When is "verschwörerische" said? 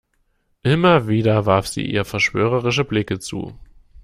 2.05-2.83